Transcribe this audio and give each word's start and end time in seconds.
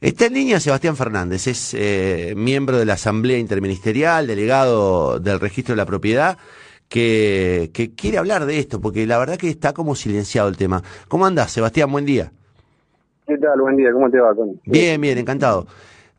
Está 0.00 0.26
en 0.26 0.32
línea 0.32 0.58
Sebastián 0.60 0.96
Fernández, 0.96 1.46
es 1.46 1.74
eh, 1.74 2.32
miembro 2.34 2.78
de 2.78 2.86
la 2.86 2.94
Asamblea 2.94 3.36
Interministerial, 3.36 4.26
delegado 4.26 5.20
del 5.20 5.38
Registro 5.38 5.74
de 5.74 5.76
la 5.76 5.84
Propiedad, 5.84 6.38
que, 6.88 7.70
quiere 7.94 8.16
hablar 8.16 8.46
de 8.46 8.58
esto, 8.58 8.80
porque 8.80 9.06
la 9.06 9.18
verdad 9.18 9.36
que 9.36 9.50
está 9.50 9.74
como 9.74 9.94
silenciado 9.94 10.48
el 10.48 10.56
tema. 10.56 10.82
¿Cómo 11.08 11.26
andás, 11.26 11.50
Sebastián? 11.50 11.92
Buen 11.92 12.06
día. 12.06 12.32
¿Qué 13.26 13.36
tal? 13.36 13.60
Buen 13.60 13.76
día, 13.76 13.92
¿cómo 13.92 14.10
te 14.10 14.18
va, 14.18 14.34
Bien, 14.64 14.98
bien, 14.98 15.18
encantado. 15.18 15.66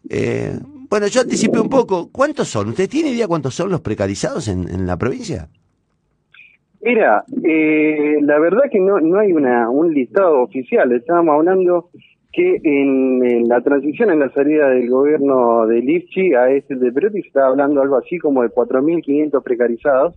Eh, 0.07 0.59
bueno, 0.87 1.07
yo 1.07 1.21
anticipé 1.21 1.59
un 1.59 1.69
poco. 1.69 2.11
¿Cuántos 2.11 2.49
son? 2.49 2.69
¿Usted 2.69 2.87
tiene 2.87 3.09
idea 3.09 3.27
cuántos 3.27 3.55
son 3.55 3.71
los 3.71 3.81
precarizados 3.81 4.47
en, 4.47 4.85
la 4.85 4.95
provincia? 4.95 5.49
Mira, 6.81 7.23
eh, 7.43 8.17
la 8.21 8.37
verdad 8.37 8.61
que 8.71 8.79
no, 8.79 8.99
no 8.99 9.17
hay 9.17 9.33
una, 9.33 9.71
un 9.71 9.91
listado 9.91 10.43
oficial. 10.43 10.91
Estábamos 10.91 11.33
hablando 11.33 11.89
que 12.33 12.61
en, 12.63 13.47
la 13.47 13.61
transición, 13.61 14.11
en 14.11 14.19
la 14.19 14.31
salida 14.31 14.69
del 14.69 14.89
gobierno 14.89 15.67
de 15.67 15.81
Lipchi 15.81 16.33
a 16.33 16.49
este 16.49 16.75
de 16.75 16.91
Perotti, 16.91 17.21
se 17.21 17.27
estaba 17.27 17.47
hablando 17.47 17.81
algo 17.81 17.97
así 17.97 18.17
como 18.17 18.43
de 18.43 18.49
4.500 18.49 19.43
precarizados. 19.43 20.15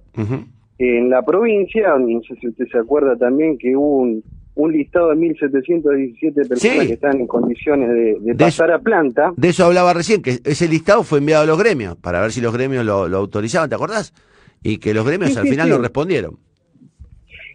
En 0.78 1.10
la 1.10 1.22
provincia, 1.22 1.96
no 1.98 2.20
sé 2.22 2.34
si 2.36 2.48
usted 2.48 2.66
se 2.70 2.78
acuerda 2.78 3.16
también 3.16 3.58
que 3.58 3.76
hubo 3.76 3.98
un, 3.98 4.22
un 4.56 4.72
listado 4.72 5.10
de 5.10 5.16
1.717 5.16 6.48
personas 6.48 6.86
que 6.86 6.92
están 6.92 7.20
en 7.20 7.26
condiciones 7.26 7.88
de, 8.22 8.34
pasar 8.34 8.70
a 8.70 8.78
planta. 8.78 9.32
De 9.36 9.48
eso 9.48 9.64
hablaba 9.64 9.92
recién, 9.92 10.22
que 10.22 10.38
ese 10.44 10.68
listado 10.68 11.02
fue 11.02 11.18
enviado 11.18 11.42
a 11.42 11.46
los 11.46 11.58
gremios, 11.58 11.96
para 11.96 12.20
ver 12.20 12.32
si 12.32 12.40
los 12.40 12.52
gremios 12.52 12.84
lo, 12.84 13.04
autorizaban, 13.16 13.68
¿te 13.68 13.74
acordás? 13.74 14.14
Y 14.62 14.78
que 14.78 14.94
los 14.94 15.04
gremios 15.04 15.36
al 15.36 15.48
final 15.48 15.68
lo 15.68 15.78
respondieron. 15.78 16.38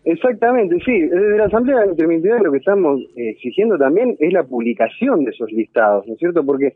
Exactamente, 0.05 0.77
sí. 0.85 1.01
Desde 1.01 1.37
la 1.37 1.45
Asamblea 1.45 1.85
Interministerial 1.85 2.43
lo 2.43 2.51
que 2.51 2.57
estamos 2.59 3.01
eh, 3.15 3.29
exigiendo 3.29 3.77
también 3.77 4.15
es 4.19 4.33
la 4.33 4.43
publicación 4.43 5.23
de 5.23 5.31
esos 5.31 5.51
listados, 5.51 6.07
¿no 6.07 6.13
es 6.13 6.19
cierto? 6.19 6.45
Porque 6.45 6.75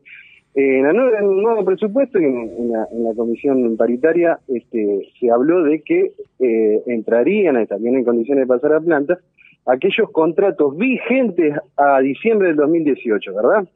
eh, 0.55 0.79
en, 0.79 0.85
el 0.85 1.41
nuevo 1.41 1.65
presupuesto 1.65 2.19
y 2.19 2.25
en, 2.25 2.71
la, 2.71 3.13
comisión 3.15 3.75
paritaria 3.77 4.39
este, 4.47 5.09
se 5.19 5.31
habló 5.31 5.63
de 5.63 5.81
que 5.81 6.11
eh, 6.39 6.83
entrarían 6.87 7.65
también 7.65 7.95
en 7.95 8.03
condiciones 8.03 8.43
de 8.43 8.47
pasar 8.47 8.73
a 8.73 8.81
planta 8.81 9.17
aquellos 9.65 10.11
contratos 10.11 10.77
vigentes 10.77 11.55
a 11.77 11.99
diciembre 12.01 12.49
del 12.49 12.57
2018, 12.57 13.33
¿verdad? 13.33 13.67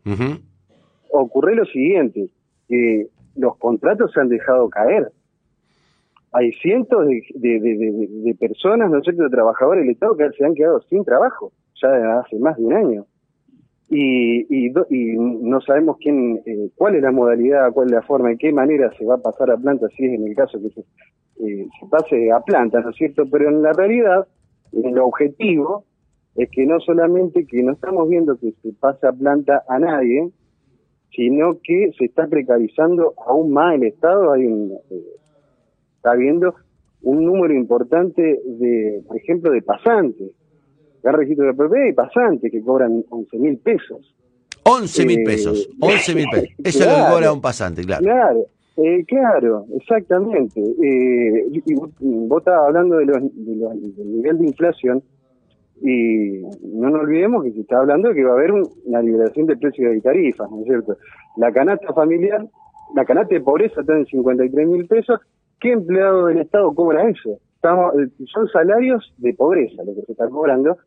Ocurre 1.09 1.55
lo 1.55 1.65
siguiente, 1.65 2.27
que 2.67 3.07
los 3.37 3.57
contratos 3.57 4.11
se 4.11 4.19
han 4.19 4.27
dejado 4.27 4.69
caer 4.69 5.09
hay 6.31 6.51
cientos 6.53 7.07
de, 7.07 8.35
personas, 8.39 8.91
¿no 8.91 8.97
es 8.97 9.03
cierto?, 9.03 9.23
de 9.23 9.29
trabajadores 9.29 9.83
del 9.83 9.91
Estado 9.91 10.17
que 10.17 10.29
se 10.37 10.45
han 10.45 10.53
quedado 10.53 10.81
sin 10.81 11.03
trabajo, 11.03 11.51
ya 11.81 12.19
hace 12.19 12.37
más 12.37 12.57
de 12.57 12.65
un 12.65 12.73
año. 12.73 13.05
Y, 13.89 14.69
no 14.69 15.61
sabemos 15.61 15.97
quién, 16.01 16.41
eh, 16.45 16.69
cuál 16.75 16.95
es 16.95 17.01
la 17.01 17.11
modalidad, 17.11 17.71
cuál 17.71 17.87
es 17.87 17.93
la 17.93 18.01
forma, 18.01 18.31
en 18.31 18.37
qué 18.37 18.51
manera 18.51 18.91
se 18.97 19.05
va 19.05 19.15
a 19.15 19.21
pasar 19.21 19.49
a 19.51 19.57
planta, 19.57 19.87
si 19.95 20.05
es 20.05 20.13
en 20.13 20.27
el 20.27 20.35
caso 20.35 20.59
que 20.61 20.69
se, 20.69 20.81
eh, 20.81 21.67
se 21.79 21.87
pase 21.89 22.31
a 22.31 22.41
planta, 22.41 22.81
¿no 22.81 22.89
es 22.89 22.97
cierto? 22.97 23.23
Pero 23.31 23.47
en 23.49 23.61
la 23.61 23.71
realidad, 23.71 24.27
el 24.73 24.99
objetivo 24.99 25.85
es 26.35 26.49
que 26.51 26.65
no 26.65 26.79
solamente 26.81 27.45
que 27.47 27.63
no 27.63 27.71
estamos 27.73 28.09
viendo 28.09 28.37
que 28.37 28.51
se 28.61 28.73
pase 28.73 29.07
a 29.07 29.13
planta 29.13 29.63
a 29.67 29.79
nadie, 29.79 30.29
sino 31.11 31.57
que 31.63 31.91
se 31.97 32.05
está 32.05 32.27
precarizando 32.27 33.13
aún 33.25 33.51
más 33.51 33.75
el 33.75 33.85
Estado. 33.85 34.33
Hay 34.33 34.45
un, 34.45 34.73
eh, 34.91 35.03
está 36.07 36.11
habiendo 36.11 36.55
un 37.01 37.25
número 37.25 37.53
importante 37.53 38.21
de, 38.21 39.01
por 39.05 39.17
ejemplo, 39.17 39.51
de 39.51 39.61
pasantes. 39.61 40.31
El 41.03 41.13
registro 41.13 41.45
de 41.45 41.53
propiedad 41.53 41.85
y 41.87 41.93
pasantes 41.93 42.51
que 42.51 42.61
cobran 42.61 43.03
11 43.09 43.37
mil 43.37 43.57
pesos. 43.57 44.15
11 44.63 45.05
mil 45.05 45.19
eh, 45.19 45.23
pesos, 45.23 45.69
11 45.79 46.15
mil 46.15 46.25
pesos. 46.31 46.49
Eso 46.63 46.83
es 46.83 46.87
lo 46.87 47.13
cobra 47.13 47.31
un 47.31 47.41
pasante, 47.41 47.83
claro. 47.83 48.03
Claro, 48.03 48.45
eh, 48.77 49.05
claro, 49.05 49.65
exactamente. 49.75 50.59
Eh, 50.59 51.47
y 51.65 51.73
vos, 51.75 51.91
estabas 52.39 52.67
hablando 52.67 52.97
de 52.97 53.05
los, 53.05 53.17
del 53.21 54.11
nivel 54.15 54.37
de 54.39 54.47
inflación 54.47 55.03
y 55.81 56.41
no 56.63 56.89
nos 56.89 57.01
olvidemos 57.01 57.43
que 57.43 57.51
se 57.51 57.61
está 57.61 57.77
hablando 57.77 58.09
de 58.09 58.15
que 58.15 58.23
va 58.23 58.31
a 58.31 58.37
haber 58.37 58.51
una 58.51 59.01
liberación 59.01 59.45
de 59.45 59.57
precios 59.57 59.91
de 59.91 60.01
tarifas, 60.01 60.49
¿no 60.49 60.61
es 60.61 60.65
cierto? 60.65 60.97
La 61.37 61.51
canasta 61.51 61.93
familiar, 61.93 62.45
la 62.95 63.05
canasta 63.05 63.35
de 63.35 63.41
pobreza 63.41 63.81
está 63.81 63.95
en 63.95 64.05
53 64.05 64.67
mil 64.67 64.87
pesos 64.87 65.19
¿Qué 65.59 65.71
empleado 65.71 66.27
del 66.27 66.39
Estado 66.39 66.73
cobra 66.73 67.09
eso? 67.09 67.39
Estamos, 67.55 67.95
eh, 67.95 68.09
son 68.31 68.47
salarios 68.49 69.13
de 69.17 69.33
pobreza 69.33 69.83
lo 69.83 69.95
que 69.95 70.01
se 70.03 70.11
está 70.11 70.29
cobrando. 70.29 70.77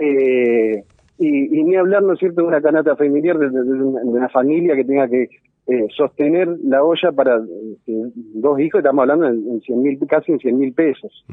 Eh, 0.00 0.84
y, 1.18 1.62
ni 1.62 1.76
hablar, 1.76 2.02
¿no 2.02 2.14
es 2.14 2.18
cierto?, 2.18 2.42
de 2.42 2.48
una 2.48 2.60
canasta 2.60 2.96
familiar, 2.96 3.38
de, 3.38 3.46
una 3.48 4.28
familia 4.28 4.74
que 4.74 4.84
tenga 4.84 5.08
que 5.08 5.28
eh, 5.68 5.86
sostener 5.96 6.48
la 6.64 6.82
olla 6.82 7.12
para 7.12 7.40
dos 7.86 8.60
hijos, 8.60 8.80
estamos 8.80 9.02
hablando 9.02 9.28
en, 9.28 9.82
mil, 9.82 9.98
casi 10.08 10.32
en 10.32 10.38
100 10.40 10.58
mil 10.58 10.72
pesos. 10.72 11.24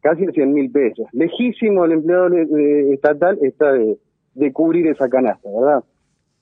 Casi 0.00 0.24
en 0.24 0.32
100 0.32 0.52
mil 0.52 0.70
pesos. 0.70 1.06
Lejísimo 1.12 1.86
el 1.86 1.92
empleado 1.92 2.28
estatal 2.92 3.38
está 3.40 3.72
de, 3.72 3.96
de, 4.34 4.52
cubrir 4.52 4.86
esa 4.88 5.08
canasta, 5.08 5.48
¿verdad? 5.48 5.82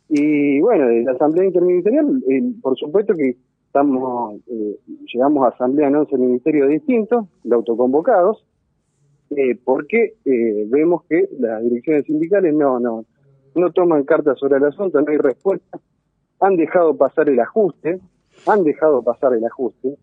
Y 0.08 0.60
bueno, 0.60 0.88
de 0.88 1.04
la 1.04 1.12
Asamblea 1.12 1.46
Interministerial, 1.46 2.22
por 2.60 2.76
supuesto 2.76 3.14
que 3.14 3.36
estamos 3.72 4.34
eh, 4.48 4.78
llegamos 5.10 5.46
a 5.46 5.48
asamblea 5.48 5.88
en 5.88 5.96
11 5.96 6.18
ministerios 6.18 6.68
distintos, 6.68 7.24
de 7.42 7.54
autoconvocados, 7.54 8.44
eh, 9.30 9.58
porque 9.64 10.16
eh, 10.26 10.66
vemos 10.68 11.04
que 11.08 11.26
las 11.38 11.62
direcciones 11.62 12.04
sindicales 12.04 12.52
no, 12.52 12.78
no, 12.78 13.06
no 13.54 13.72
toman 13.72 14.04
cartas 14.04 14.38
sobre 14.38 14.58
el 14.58 14.64
asunto, 14.64 15.00
no 15.00 15.10
hay 15.10 15.16
respuesta, 15.16 15.80
han 16.40 16.56
dejado 16.56 16.94
pasar 16.98 17.30
el 17.30 17.40
ajuste, 17.40 17.98
han 18.46 18.62
dejado 18.62 19.02
pasar 19.02 19.32
el 19.32 19.44
ajuste, 19.46 19.96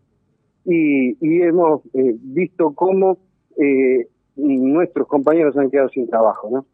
y, 0.64 1.10
y 1.24 1.42
hemos 1.42 1.82
visto 1.94 2.74
cómo 2.74 3.18
nuestros 4.34 5.06
compañeros 5.06 5.56
han 5.56 5.70
quedado 5.70 5.90
sin 5.90 6.08
trabajo, 6.08 6.50
¿no? 6.50 6.66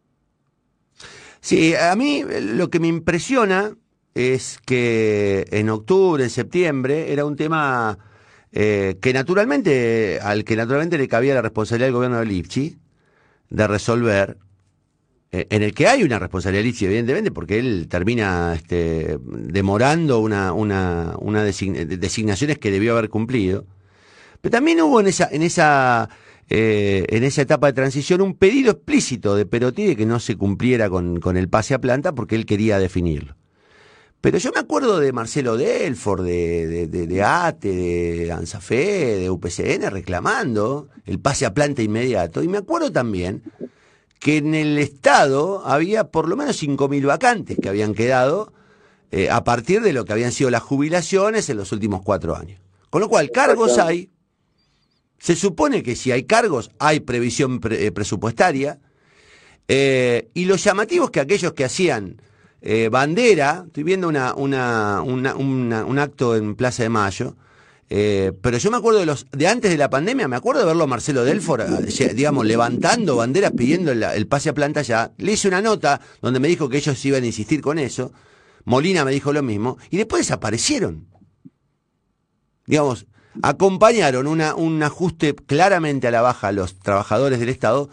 Sí, 1.40 1.74
a 1.74 1.94
mí 1.94 2.22
lo 2.54 2.68
que 2.70 2.80
me 2.80 2.88
impresiona 2.88 3.76
es 4.16 4.59
que 4.65 5.47
en 5.50 5.69
octubre, 5.69 6.25
en 6.25 6.31
septiembre, 6.31 7.12
era 7.12 7.27
un 7.27 7.37
tema 7.37 7.99
eh, 8.50 8.97
que 9.03 9.12
naturalmente, 9.12 10.19
al 10.22 10.43
que 10.43 10.56
naturalmente 10.56 10.97
le 10.97 11.06
cabía 11.06 11.34
la 11.34 11.43
responsabilidad 11.43 11.88
del 11.88 11.94
gobierno 11.94 12.19
de 12.21 12.25
Lipchi 12.25 12.78
de 13.50 13.66
resolver, 13.69 14.38
eh, 15.32 15.47
en 15.50 15.62
el 15.62 15.75
que 15.75 15.87
hay 15.87 16.03
una 16.03 16.19
responsabilidad 16.19 16.62
de 16.62 16.69
Lipchi, 16.69 16.87
evidentemente, 16.87 17.31
porque 17.31 17.59
él 17.59 17.88
termina 17.91 18.54
este, 18.54 19.19
demorando 19.22 20.21
una, 20.21 21.15
designaciones 21.98 22.56
que 22.56 22.71
debió 22.71 22.93
haber 22.93 23.10
cumplido. 23.10 23.66
Pero 24.41 24.50
también 24.50 24.81
hubo 24.81 25.03
eh, 25.03 25.09
en 25.28 25.43
esa 25.43 26.09
etapa 27.43 27.66
de 27.66 27.72
transición 27.75 28.22
un 28.22 28.33
pedido 28.33 28.71
explícito 28.71 29.37
de 29.37 29.44
Perotti 29.44 29.84
de 29.84 29.94
que 29.94 30.06
no 30.06 30.21
se 30.21 30.37
cumpliera 30.37 30.88
con 30.88 31.37
el 31.37 31.48
pase 31.50 31.75
a 31.75 31.81
planta 31.83 32.15
porque 32.15 32.34
él 32.34 32.47
quería 32.47 32.78
definirlo. 32.78 33.35
Pero 34.21 34.38
yo 34.38 34.50
me 34.53 34.60
acuerdo 34.60 34.99
de 34.99 35.12
Marcelo 35.12 35.56
Delford, 35.56 36.25
de, 36.25 36.88
de, 36.88 37.06
de, 37.06 37.22
ATE, 37.22 37.69
de 37.69 38.32
ANSAFE, 38.32 39.19
de 39.19 39.31
UPCN 39.31 39.91
reclamando 39.91 40.88
el 41.04 41.21
pase 41.21 41.47
a 41.47 41.54
planta 41.54 41.82
inmediato. 41.82 42.43
Y 42.43 42.49
me 42.49 42.59
acuerdo 42.59 42.91
también 42.91 43.43
que 44.19 44.38
en 44.38 44.54
el 44.54 44.78
Estado 44.78 45.65
había 45.65 46.10
por 46.10 46.28
lo 46.28 46.37
menos 46.37 46.60
5.000 46.62 47.06
vacantes 47.06 47.59
que 47.60 47.69
habían 47.69 47.94
quedado 47.94 48.53
eh, 49.12 49.31
a 49.31 49.44
partir 49.44 49.82
de 49.82 49.93
lo 49.93 50.04
que 50.04 50.12
habían 50.12 50.33
sido 50.33 50.50
las 50.50 50.62
jubilaciones 50.62 51.48
en 51.48 51.59
los 51.59 51.71
últimos 51.72 52.03
cuatro 52.03 52.34
años. 52.34 52.60
Con 52.91 53.00
lo 53.00 53.09
cual, 53.09 53.31
cargos 53.31 53.78
hay. 53.78 54.10
Se 55.19 55.37
supone 55.37 55.83
que 55.83 55.97
si 55.97 56.12
hay 56.12 56.25
cargos, 56.25 56.71
hay 56.78 57.00
previsión 57.00 57.60
eh, 57.71 57.93
presupuestaria. 57.93 58.81
Eh, 59.69 60.31
y 60.34 60.44
los 60.44 60.62
llamativos 60.62 61.10
que 61.10 61.21
aquellos 61.21 61.53
que 61.53 61.65
hacían 61.65 62.21
eh, 62.69 62.88
bandera, 62.88 63.62
estoy 63.65 63.84
viendo 63.84 64.09
una, 64.09 64.34
una, 64.34 65.01
un 65.03 65.98
acto 66.01 66.34
en 66.34 66.57
Plaza 66.57 66.83
de 66.83 66.89
Mayo, 66.89 67.36
eh, 67.89 68.33
pero 68.42 68.59
yo 68.59 68.72
me 68.72 68.77
acuerdo 68.77 68.98
de 68.98 69.07
los 69.07 69.27
de 69.30 69.47
antes 69.47 69.71
de 69.71 69.77
la 69.77 69.89
pandemia, 69.89 70.27
me 70.27 70.34
acuerdo 70.34 70.63
de 70.63 70.66
verlo 70.66 70.83
a 70.83 70.89
Marcelo 70.89 71.24
Delfor, 71.24 71.60
eh, 71.60 72.15
digamos, 72.15 72.45
levantando 72.45 73.15
banderas 73.15 73.53
pidiendo 73.53 73.92
el, 73.92 74.27
pase 74.27 74.48
a 74.48 74.54
planta 74.54 74.83
ya. 74.83 75.13
Le 75.18 75.33
hice 75.33 75.47
una 75.47 75.63
nota 75.63 76.01
donde 76.21 76.41
me 76.41 76.48
dijo 76.48 76.68
que 76.68 76.78
ellos 76.78 77.04
iban 77.04 77.22
a 77.22 77.27
insistir 77.27 77.60
con 77.60 77.78
eso. 77.78 78.13
Molina 78.65 79.04
me 79.04 79.12
dijo 79.12 79.33
lo 79.33 79.45
mismo 79.45 79.78
y 79.91 79.98
después 79.98 80.22
desaparecieron. 80.22 81.07
Digamos, 82.66 83.07
acompañaron 83.42 84.27
una, 84.27 84.57
un 84.57 84.83
ajuste 84.83 85.36
claramente 85.36 86.09
a 86.09 86.10
la 86.10 86.21
baja 86.21 86.48
a 86.48 86.53
los 86.53 86.80
trabajadores 86.80 87.39
del 87.39 87.51
Estado 87.51 87.91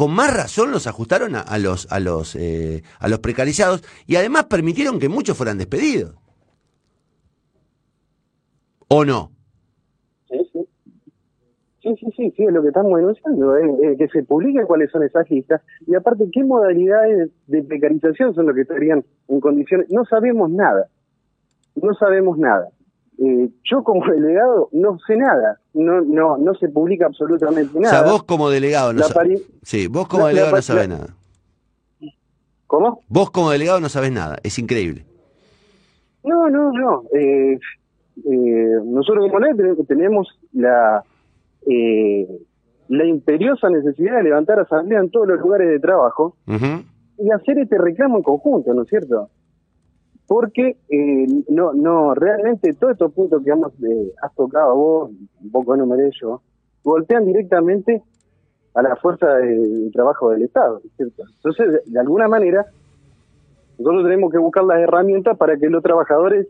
con 0.00 0.14
más 0.14 0.34
razón 0.34 0.70
los 0.70 0.86
ajustaron 0.86 1.34
a, 1.36 1.58
los, 1.58 1.86
a, 1.92 2.00
los, 2.00 2.34
eh, 2.34 2.82
a 3.00 3.06
los 3.06 3.18
precarizados 3.18 3.84
y 4.06 4.16
además 4.16 4.44
permitieron 4.44 4.98
que 4.98 5.10
muchos 5.10 5.36
fueran 5.36 5.58
despedidos. 5.58 6.14
¿O 8.88 9.04
no? 9.04 9.30
Sí, 10.26 10.38
sí. 10.54 10.66
Sí, 11.82 11.94
Sí, 12.16 12.32
sí, 12.34 12.44
es 12.44 12.50
lo 12.50 12.62
que 12.62 12.68
estamos 12.68 12.96
denunciando, 12.96 13.58
eh, 13.58 13.96
que 13.98 14.08
se 14.08 14.22
publiquen 14.22 14.64
cuáles 14.64 14.90
son 14.90 15.02
esas 15.02 15.30
listas 15.30 15.60
y 15.86 15.94
aparte 15.94 16.30
qué 16.32 16.44
modalidades 16.44 17.28
de 17.48 17.62
precarización 17.62 18.34
son 18.34 18.46
los 18.46 18.54
que 18.54 18.62
estarían 18.62 19.04
en 19.28 19.40
condiciones. 19.40 19.90
No 19.90 20.06
sabemos 20.06 20.50
nada, 20.50 20.88
no 21.74 21.92
sabemos 21.92 22.38
nada. 22.38 22.70
Eh, 23.20 23.50
yo 23.64 23.84
como 23.84 24.04
delegado 24.12 24.68
no 24.72 24.98
sé 25.06 25.16
nada, 25.16 25.60
no 25.74 26.00
no 26.00 26.38
no 26.38 26.54
se 26.54 26.68
publica 26.68 27.06
absolutamente 27.06 27.78
nada. 27.78 28.00
O 28.00 28.04
sea, 28.04 28.12
vos 28.12 28.22
como 28.24 28.50
delegado 28.50 28.92
no 28.92 29.02
sabés. 29.02 29.42
Sí, 29.62 29.86
vos 29.86 30.08
como 30.08 30.26
delegado 30.26 30.56
no 30.56 30.62
sabés 30.62 30.88
nada. 30.88 31.14
¿Cómo? 32.66 33.00
Vos 33.08 33.30
como 33.30 33.50
delegado 33.50 33.80
no 33.80 33.88
sabés 33.88 34.12
nada, 34.12 34.38
es 34.42 34.58
increíble. 34.58 35.04
No, 36.24 36.48
no, 36.48 36.72
no. 36.72 37.02
Eh, 37.12 37.58
eh, 38.24 38.78
nosotros 38.84 39.26
como 39.30 39.46
delegado 39.46 39.84
tenemos 39.84 40.28
la 40.52 41.02
eh, 41.66 42.26
la 42.88 43.04
imperiosa 43.04 43.68
necesidad 43.68 44.16
de 44.16 44.24
levantar 44.24 44.58
asamblea 44.58 44.98
en 44.98 45.10
todos 45.10 45.28
los 45.28 45.38
lugares 45.40 45.68
de 45.68 45.78
trabajo 45.78 46.36
y 47.18 47.30
hacer 47.30 47.58
este 47.58 47.78
reclamo 47.78 48.16
en 48.16 48.22
conjunto, 48.24 48.74
¿no 48.74 48.82
es 48.82 48.88
cierto? 48.88 49.28
Porque 50.30 50.76
eh, 50.88 51.26
no, 51.48 51.72
no, 51.72 52.14
realmente 52.14 52.72
todos 52.74 52.92
estos 52.92 53.12
puntos 53.12 53.42
que 53.42 53.50
hemos, 53.50 53.72
eh, 53.82 54.12
has 54.22 54.32
tocado 54.36 54.76
vos, 54.76 55.10
un 55.42 55.50
poco 55.50 55.74
enumeré 55.74 56.08
yo, 56.22 56.40
golpean 56.84 57.26
directamente 57.26 58.00
a 58.74 58.80
la 58.80 58.94
fuerza 58.94 59.26
de, 59.26 59.90
trabajo 59.92 60.30
del 60.30 60.42
Estado, 60.42 60.82
¿no 60.84 60.90
cierto? 60.96 61.24
Entonces, 61.34 61.82
de, 61.84 61.98
alguna 61.98 62.28
manera, 62.28 62.64
nosotros 63.76 64.04
tenemos 64.04 64.30
que 64.30 64.38
buscar 64.38 64.62
las 64.62 64.78
herramientas 64.78 65.36
para 65.36 65.56
que 65.56 65.68
los 65.68 65.82
trabajadores 65.82 66.46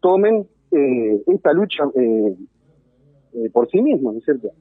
tomen 0.00 0.46
eh, 0.70 1.20
esta 1.26 1.52
lucha 1.52 1.82
eh, 1.96 2.36
por 3.52 3.68
sí 3.68 3.82
mismo, 3.82 4.12
¿no 4.12 4.18
es 4.18 4.24
cierto? 4.24 4.52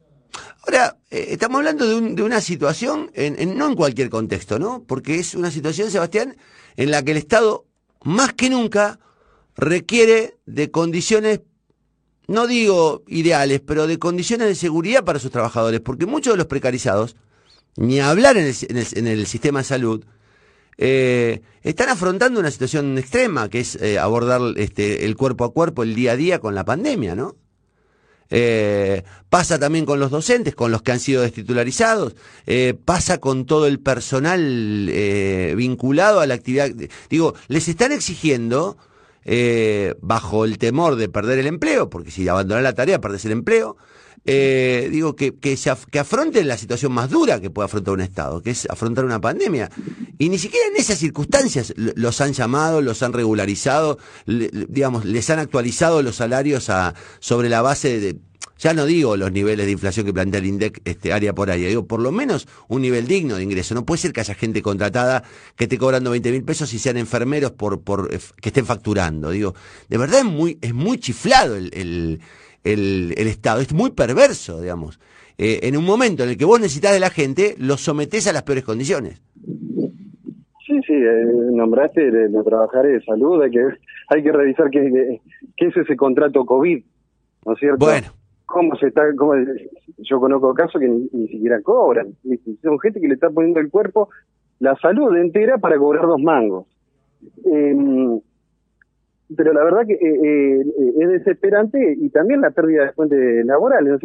Ahora, 0.66 0.98
estamos 1.12 1.60
hablando 1.60 1.88
de, 1.88 2.24
una 2.24 2.42
situación, 2.42 3.12
en, 3.14 3.60
no 3.60 3.68
en 3.68 3.76
cualquier 3.76 4.10
contexto, 4.10 4.58
¿no? 4.58 4.84
Porque 4.88 5.20
es 5.20 5.36
una 5.36 5.52
situación, 5.52 5.92
Sebastián, 5.92 6.36
en 6.78 6.90
la 6.90 7.04
que 7.04 7.12
el 7.12 7.18
Estado, 7.18 7.66
más 8.06 8.34
que 8.34 8.50
nunca, 8.50 9.00
requiere 9.58 10.38
de 10.46 10.72
condiciones, 10.72 11.42
no 12.28 12.48
digo 12.48 13.04
ideales, 13.08 13.62
pero 13.66 13.88
de 13.88 14.00
condiciones 14.00 14.48
de 14.48 14.56
seguridad 14.56 15.04
para 15.04 15.20
sus 15.20 15.32
trabajadores, 15.32 15.82
porque 15.82 16.06
muchos 16.06 16.34
de 16.34 16.38
los 16.38 16.48
precarizados, 16.48 17.16
ni 17.76 18.00
hablar 18.00 18.38
en 18.38 18.46
el, 18.46 19.26
sistema 19.28 19.60
de 19.60 19.66
salud, 19.66 20.06
eh, 20.78 21.42
están 21.64 21.90
afrontando 21.90 22.40
una 22.40 22.52
situación 22.52 22.98
extrema, 22.98 23.50
que 23.50 23.62
es 23.62 23.78
abordar 24.00 24.42
este, 24.58 25.06
el 25.06 25.18
cuerpo 25.18 25.44
a 25.44 25.52
cuerpo, 25.52 25.84
el 25.84 25.96
día 25.96 26.12
a 26.12 26.16
día 26.16 26.40
con 26.40 26.54
la 26.54 26.64
pandemia, 26.64 27.16
¿no? 27.16 27.36
Eh, 28.30 29.04
pasa 29.30 29.60
también 29.60 29.86
con 29.86 30.00
los 30.00 30.12
docentes, 30.12 30.56
con 30.56 30.72
los 30.72 30.82
que 30.82 30.92
han 30.92 31.00
sido 31.00 31.22
destitularizados, 31.22 32.16
eh, 32.46 32.74
pasa 32.86 33.20
con 33.20 33.46
todo 33.46 33.68
el 33.68 33.80
personal 33.80 34.90
eh, 34.92 35.54
vinculado 35.56 36.20
a 36.20 36.28
la 36.28 36.34
actividad. 36.34 36.70
Digo, 37.10 37.36
les 37.48 37.68
están 37.68 37.92
exigiendo, 37.92 38.78
bajo 40.02 40.46
el 40.46 40.60
temor 40.60 40.98
de 40.98 41.10
perder 41.10 41.40
el 41.40 41.48
empleo, 41.48 41.90
porque 41.90 42.12
si 42.12 42.28
abandonan 42.28 42.64
la 42.64 42.74
tarea, 42.74 43.02
perdes 43.02 43.26
el 43.26 43.32
empleo, 43.32 43.76
digo, 44.26 45.16
que, 45.16 45.36
que, 45.36 45.56
se 45.56 45.72
que 45.92 46.00
afronten 46.00 46.48
la 46.48 46.58
situación 46.58 46.92
más 46.92 47.10
dura 47.10 47.40
que 47.40 47.50
puede 47.50 47.66
afrontar 47.66 47.94
un 47.94 48.02
Estado, 48.02 48.42
que 48.42 48.52
es 48.52 48.68
afrontar 48.70 49.06
una 49.06 49.22
pandemia. 49.22 49.70
Y 50.18 50.30
ni 50.30 50.38
siquiera 50.38 50.68
en 50.68 50.78
esas 50.78 50.98
circunstancias 51.00 51.74
los 51.76 52.22
han 52.22 52.34
llamado, 52.34 52.82
los 52.82 53.04
han 53.04 53.14
regularizado, 53.14 53.98
digamos, 54.26 55.06
les 55.06 55.30
han 55.30 55.40
actualizado 55.40 56.02
los 56.02 56.16
salarios 56.16 56.70
a, 56.70 56.96
sobre 57.20 57.50
la 57.50 57.62
base 57.62 58.00
de, 58.00 58.18
ya 58.58 58.74
no 58.74 58.86
digo 58.86 59.18
los 59.18 59.32
niveles 59.32 59.66
de 59.66 59.72
inflación 59.72 60.06
que 60.06 60.14
plantea 60.14 60.40
el 60.40 60.46
INDEC 60.46 60.82
este, 60.86 61.12
área 61.12 61.34
por 61.34 61.52
área, 61.52 61.68
digo 61.68 61.86
por 61.86 62.00
lo 62.00 62.12
menos 62.12 62.48
un 62.68 62.82
nivel 62.82 63.08
digno 63.08 63.36
de 63.36 63.44
ingreso. 63.44 63.76
No 63.76 63.86
puede 63.86 64.02
ser 64.02 64.14
que 64.14 64.22
haya 64.22 64.34
gente 64.34 64.62
contratada 64.62 65.24
que 65.56 65.66
esté 65.66 65.78
cobrando 65.78 66.12
20 66.12 66.32
mil 66.32 66.44
pesos 66.44 66.74
y 66.74 66.80
sean 66.80 66.98
enfermeros 66.98 67.52
por, 67.52 67.82
por 67.82 68.14
eh, 68.14 68.20
que 68.42 68.50
estén 68.50 68.66
facturando. 68.66 69.30
Digo, 69.32 69.56
de 69.90 69.98
verdad 69.98 70.20
es 70.20 70.26
muy, 70.26 70.58
es 70.62 70.74
muy 70.74 70.98
chiflado 70.98 71.56
el, 71.56 71.70
el, 71.74 72.22
el, 72.66 73.14
Estado, 73.28 73.62
es 73.62 73.74
muy 73.74 73.92
perverso, 73.92 74.62
digamos. 74.62 75.00
Eh, 75.38 75.60
en 75.64 75.78
un 75.78 75.86
momento 75.86 76.24
en 76.24 76.30
el 76.30 76.38
que 76.38 76.46
vos 76.46 76.60
necesitas 76.60 76.94
de 76.94 77.00
la 77.00 77.10
gente, 77.10 77.56
los 77.58 77.82
sometés 77.82 78.28
a 78.28 78.34
las 78.34 78.44
peores 78.44 78.64
condiciones. 78.64 79.22
Sí, 80.66 80.82
sí, 80.88 80.94
eh, 80.94 81.26
nombraste 81.52 82.10
los 82.30 82.46
trabajadores 82.46 83.00
de 83.00 83.06
salud, 83.06 83.42
hay 83.42 83.52
que, 83.52 83.68
hay 84.10 84.24
que 84.24 84.32
revisar 84.32 84.70
qué, 84.70 85.22
qué 85.56 85.68
es 85.68 85.78
ese 85.78 85.96
contrato 85.96 86.46
COVID, 86.46 86.84
¿no 87.46 87.54
es 87.54 87.60
cierto? 87.60 87.86
Bueno. 87.86 88.08
¿Cómo 88.46 88.76
se 88.76 88.88
está? 88.88 89.02
Cómo, 89.18 89.34
yo 89.98 90.20
conozco 90.20 90.54
casos 90.54 90.80
que 90.80 90.88
ni, 90.88 91.28
siquiera 91.28 91.62
cobran. 91.62 92.16
Son 92.62 92.80
gente 92.80 93.02
que 93.02 93.08
le 93.08 93.16
está 93.16 93.30
poniendo 93.30 93.60
el 93.60 93.70
cuerpo, 93.70 94.10
la 94.60 94.76
salud 94.78 95.16
entera 95.18 95.58
para 95.58 95.78
cobrar 95.78 96.06
dos 96.06 96.22
mangos. 96.22 96.68
Em, 97.44 98.20
pero 99.36 99.54
la 99.54 99.64
verdad 99.64 99.86
que 99.88 99.94
eh, 99.94 100.62
eh, 100.62 100.94
es 101.00 101.10
desesperante 101.10 101.96
y 101.98 102.10
también 102.10 102.42
la 102.42 102.52
pérdida 102.52 102.86
de 102.86 102.92
fuentes 102.94 103.46
laborales. 103.46 104.00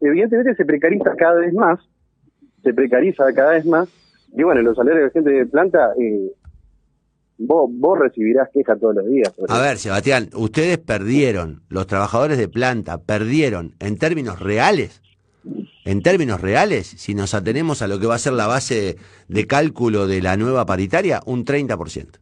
evidentemente 0.00 0.54
se 0.54 0.64
precariza 0.64 1.14
cada 1.16 1.40
vez 1.40 1.54
más, 1.54 1.80
se 2.62 2.74
precariza 2.74 3.32
cada 3.32 3.52
vez 3.52 3.64
más 3.64 3.88
y 4.36 4.42
bueno, 4.42 4.62
los 4.62 4.76
salarios 4.76 5.04
de 5.04 5.10
gente 5.10 5.30
de 5.30 5.46
planta, 5.46 5.92
eh, 6.00 6.32
vos, 7.38 7.70
vos 7.72 7.98
recibirás 7.98 8.48
queja 8.52 8.76
todos 8.76 8.96
los 8.96 9.06
días. 9.06 9.32
A 9.48 9.60
ver, 9.60 9.78
Sebastián, 9.78 10.28
ustedes 10.34 10.78
perdieron, 10.78 11.62
los 11.68 11.86
trabajadores 11.86 12.38
de 12.38 12.48
planta 12.48 12.98
perdieron 12.98 13.74
en 13.78 13.96
términos 13.96 14.40
reales, 14.40 15.02
en 15.84 16.02
términos 16.02 16.40
reales, 16.40 16.86
si 16.86 17.14
nos 17.14 17.32
atenemos 17.34 17.80
a 17.80 17.88
lo 17.88 17.98
que 17.98 18.06
va 18.06 18.16
a 18.16 18.18
ser 18.18 18.34
la 18.34 18.46
base 18.46 18.96
de 19.28 19.46
cálculo 19.46 20.06
de 20.06 20.20
la 20.20 20.36
nueva 20.36 20.66
paritaria, 20.66 21.20
un 21.24 21.44
30%. 21.44 22.18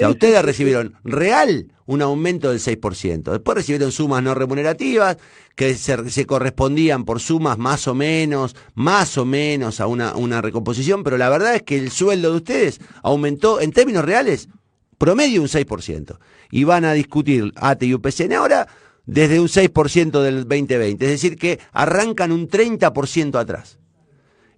Sea, 0.00 0.10
ustedes 0.10 0.42
recibieron 0.42 0.94
real 1.04 1.72
un 1.86 2.02
aumento 2.02 2.50
del 2.50 2.58
6%. 2.58 3.32
Después 3.32 3.56
recibieron 3.56 3.92
sumas 3.92 4.22
no 4.22 4.34
remunerativas 4.34 5.18
que 5.54 5.74
se, 5.74 6.24
correspondían 6.24 7.04
por 7.04 7.20
sumas 7.20 7.58
más 7.58 7.86
o 7.86 7.94
menos, 7.94 8.56
más 8.74 9.18
o 9.18 9.24
menos 9.24 9.80
a 9.80 9.86
una, 9.86 10.16
una 10.16 10.40
recomposición, 10.40 11.02
pero 11.02 11.18
la 11.18 11.28
verdad 11.28 11.54
es 11.54 11.62
que 11.62 11.76
el 11.76 11.90
sueldo 11.90 12.30
de 12.30 12.36
ustedes 12.36 12.80
aumentó 13.02 13.60
en 13.60 13.72
términos 13.72 14.04
reales 14.04 14.48
promedio 14.96 15.42
un 15.42 15.48
6%. 15.48 16.18
Y 16.50 16.64
van 16.64 16.84
a 16.84 16.92
discutir 16.92 17.52
ATE 17.56 17.86
y 17.86 17.94
UPCN 17.94 18.32
ahora 18.32 18.68
desde 19.04 19.38
un 19.38 19.48
6% 19.48 20.22
del 20.22 20.48
2020. 20.48 21.04
Es 21.04 21.10
decir, 21.10 21.36
que 21.36 21.58
arrancan 21.72 22.32
un 22.32 22.48
30% 22.48 23.38
atrás. 23.38 23.78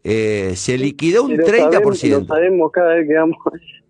Eh, 0.04 0.52
se 0.56 0.76
liquidó 0.78 1.24
un 1.24 1.32
30%. 1.32 2.20
lo 2.20 2.24
sabemos 2.26 2.72
cada 2.72 2.94
vez 2.94 3.08
que 3.08 3.14
vamos 3.14 3.38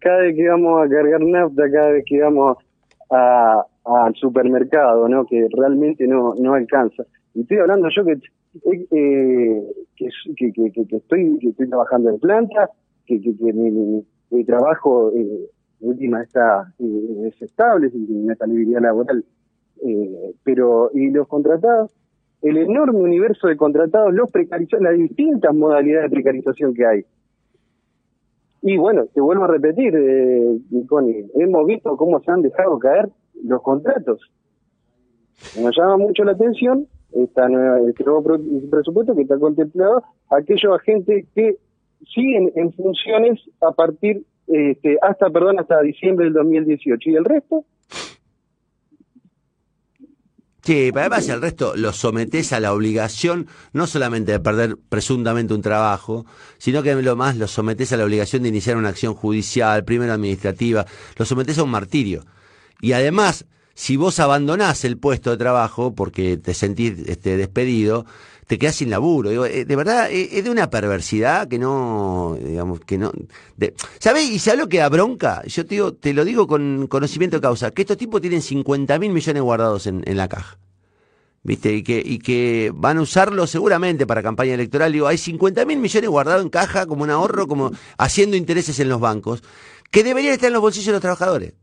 cada 0.03 0.19
vez 0.19 0.37
que 0.37 0.49
vamos 0.49 0.85
a 0.85 0.89
cargar 0.89 1.21
nafta, 1.21 1.71
cada 1.71 1.91
vez 1.93 2.05
que 2.07 2.21
vamos 2.21 2.59
al 3.11 4.15
supermercado, 4.15 5.09
¿no? 5.09 5.27
Que 5.27 5.47
realmente 5.53 6.07
no, 6.07 6.35
no 6.35 6.55
alcanza. 6.55 7.05
Y 7.35 7.43
estoy 7.43 7.59
hablando 7.59 7.89
yo 7.95 8.05
que, 8.05 8.19
eh, 8.71 9.63
que, 9.97 10.53
que, 10.53 10.97
estoy, 10.97 11.39
estoy 11.41 11.69
trabajando 11.69 12.11
en 12.11 12.19
planta, 12.19 12.71
que, 13.07 13.19
mi, 13.19 14.05
mi, 14.31 14.45
trabajo 14.45 15.13
eh, 15.15 15.49
última 15.81 16.23
está 16.23 16.73
eh, 16.79 17.29
es 17.29 17.43
estable, 17.43 17.91
sin 17.91 18.31
estabilidad 18.31 18.81
laboral. 18.81 19.25
Eh, 19.85 20.35
pero, 20.45 20.91
y 20.95 21.11
los 21.11 21.27
contratados, 21.29 21.91
el 22.41 22.57
enorme 22.57 23.01
universo 23.01 23.49
de 23.49 23.57
contratados, 23.57 24.13
los 24.15 24.31
precarizados, 24.31 24.83
las 24.83 24.97
distintas 24.97 25.55
modalidades 25.55 26.11
de 26.11 26.15
precarización 26.15 26.75
que 26.75 26.87
hay. 26.87 27.05
Y 28.63 28.77
bueno, 28.77 29.07
te 29.13 29.21
vuelvo 29.21 29.45
a 29.45 29.49
repetir, 29.49 29.95
eh, 29.95 30.59
hemos 31.35 31.67
visto 31.67 31.97
cómo 31.97 32.21
se 32.21 32.31
han 32.31 32.43
dejado 32.43 32.79
caer 32.79 33.09
los 33.43 33.61
contratos. 33.61 34.21
Nos 35.61 35.77
llama 35.77 35.97
mucho 35.97 36.23
la 36.23 36.33
atención 36.33 36.87
esta 37.13 37.49
nueva, 37.49 37.81
este 37.89 38.05
nuevo 38.05 38.23
presupuesto 38.71 39.15
que 39.15 39.23
está 39.23 39.39
contemplado 39.39 40.03
aquellos 40.31 40.75
agentes 40.75 41.27
que 41.35 41.57
siguen 42.15 42.53
en 42.55 42.73
funciones 42.73 43.41
a 43.61 43.73
partir 43.73 44.25
este, 44.47 44.97
hasta 45.03 45.31
perdón 45.31 45.59
hasta 45.59 45.81
diciembre 45.83 46.27
del 46.27 46.35
2018 46.35 47.11
y 47.11 47.17
el 47.17 47.25
resto 47.25 47.65
Sí, 50.65 50.91
pero 50.93 51.01
además 51.01 51.29
el 51.29 51.43
resto 51.43 51.75
lo 51.75 51.93
sometés 51.93 52.53
a 52.53 52.61
la 52.61 52.73
obligación 52.73 53.49
no 53.73 53.89
solamente 53.89 54.31
de 54.31 54.39
perder 54.39 54.77
presuntamente 54.89 55.55
un 55.55 55.63
trabajo, 55.63 56.25
sino 56.59 56.85
que 56.85 56.95
lo 56.95 57.17
más 57.17 57.37
lo 57.37 57.49
sometés 57.49 57.93
a 57.93 57.97
la 57.97 58.05
obligación 58.05 58.45
de 58.45 58.51
iniciar 58.51 58.77
una 58.77 58.91
acción 58.91 59.15
judicial, 59.15 59.85
primero 59.85 60.13
administrativa, 60.13 60.87
lo 61.17 61.25
sometés 61.25 61.59
a 61.59 61.65
un 61.65 61.71
martirio. 61.71 62.25
Y 62.81 62.93
además, 62.93 63.45
si 63.75 63.97
vos 63.97 64.21
abandonás 64.21 64.85
el 64.85 64.99
puesto 64.99 65.31
de 65.31 65.37
trabajo 65.37 65.95
porque 65.95 66.37
te 66.37 66.55
sentís 66.55 66.95
este, 67.07 67.37
despedido, 67.37 68.07
te 68.47 68.59
quedás 68.59 68.77
sin 68.77 68.91
laburo. 68.91 69.47
Eh, 69.47 69.65
de 69.65 69.77
verdad, 69.77 70.11
eh, 70.11 70.29
es 70.33 70.45
de 70.45 70.51
una 70.51 70.69
perversidad 70.69 71.49
que 71.49 71.59
no, 71.59 72.37
digamos, 72.39 72.81
que 72.81 72.99
no... 72.99 73.13
De, 73.57 73.75
¿Sabés? 73.99 74.29
Y 74.31 74.39
sabés 74.39 74.61
lo 74.61 74.69
que 74.69 74.79
da 74.79 74.89
bronca? 74.89 75.43
Yo 75.47 75.65
te, 75.65 75.77
digo, 75.77 75.95
te 75.95 76.13
lo 76.13 76.25
digo 76.25 76.47
con 76.47 76.87
conocimiento 76.87 77.39
de 77.39 77.41
causa, 77.41 77.71
que 77.71 77.83
estos 77.83 77.97
tipos 77.97 78.21
tienen 78.21 78.43
50 78.43 78.99
mil 78.99 79.13
millones 79.13 79.43
guardados 79.43 79.87
en, 79.87 80.03
la 80.05 80.29
caja. 80.29 80.59
¿viste? 81.43 81.73
Y 81.73 81.83
que, 81.83 82.03
y 82.05 82.19
que 82.19 82.71
van 82.75 82.99
a 82.99 83.01
usarlo 83.01 83.47
seguramente 83.47 84.07
para 84.07 84.23
campaña 84.23 84.55
electoral. 84.55 84.93
Digo, 84.93 85.07
hay 85.07 85.17
50 85.17 85.65
mil 85.65 85.79
millones 85.79 86.11
guardados 86.11 86.43
en 86.43 86.51
caja 86.51 86.85
como 86.87 87.05
un 87.05 87.11
ahorro, 87.11 87.49
como 87.49 87.73
haciendo 87.97 88.37
intereses 88.37 88.79
en 88.81 88.89
los 88.91 89.01
bancos, 89.01 89.43
que 89.91 90.05
deberían 90.05 90.35
estar 90.35 90.49
en 90.49 90.53
los 90.53 90.63
bolsillos 90.63 90.89
de 90.89 90.93
los 90.93 91.01
trabajadores. 91.01 91.55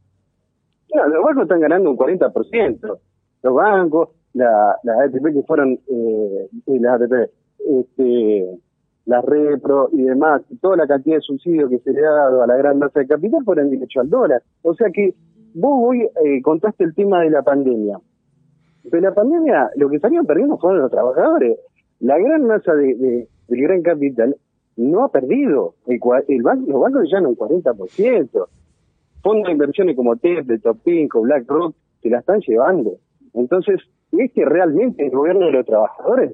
Los 1.07 1.23
bancos 1.23 1.43
están 1.43 1.59
ganando 1.59 1.91
un 1.91 1.97
40%. 1.97 2.99
Los 3.41 3.53
bancos, 3.53 4.09
la, 4.33 4.75
las 4.83 4.99
ATP 4.99 5.33
que 5.33 5.43
fueron, 5.43 5.79
eh, 5.87 6.49
las 6.65 7.01
ATP, 7.01 7.31
este, 7.67 8.59
la 9.05 9.21
repro 9.21 9.89
y 9.91 10.03
demás, 10.03 10.41
toda 10.61 10.77
la 10.77 10.87
cantidad 10.87 11.15
de 11.15 11.21
subsidios 11.21 11.69
que 11.69 11.79
se 11.79 11.91
le 11.91 12.05
ha 12.05 12.11
dado 12.11 12.43
a 12.43 12.47
la 12.47 12.55
gran 12.55 12.79
masa 12.79 12.99
de 12.99 13.07
capital 13.07 13.43
fueron 13.43 13.69
derecho 13.69 14.01
al 14.01 14.09
dólar. 14.09 14.43
O 14.61 14.73
sea 14.75 14.89
que 14.91 15.15
vos 15.53 15.71
hoy 15.83 16.01
eh, 16.01 16.41
contaste 16.41 16.83
el 16.83 16.93
tema 16.93 17.21
de 17.21 17.29
la 17.29 17.41
pandemia. 17.41 17.99
Pero 18.89 19.01
la 19.01 19.13
pandemia, 19.13 19.69
lo 19.75 19.89
que 19.89 19.99
salieron 19.99 20.25
perdiendo 20.25 20.57
fueron 20.57 20.81
los 20.81 20.91
trabajadores. 20.91 21.57
La 21.99 22.17
gran 22.17 22.45
masa 22.45 22.73
de, 22.73 22.95
de 22.95 23.27
del 23.49 23.61
gran 23.61 23.81
capital 23.81 24.35
no 24.77 25.03
ha 25.03 25.11
perdido. 25.11 25.75
El, 25.87 25.99
el 26.27 26.41
banco, 26.41 26.71
los 26.71 26.81
bancos 26.81 27.09
ya 27.11 27.19
no 27.19 27.29
un 27.29 27.35
40%. 27.35 28.47
Fondos 29.21 29.45
de 29.45 29.51
inversiones 29.51 29.95
como 29.95 30.15
Tesla, 30.15 30.57
Topinco, 30.59 31.21
BlackRock, 31.21 31.75
se 32.01 32.09
la 32.09 32.19
están 32.19 32.39
llevando. 32.41 32.97
Entonces, 33.33 33.79
¿es 34.11 34.31
que 34.31 34.45
realmente 34.45 35.05
el 35.05 35.11
gobierno 35.11 35.47
de 35.47 35.51
los 35.51 35.65
trabajadores? 35.65 36.33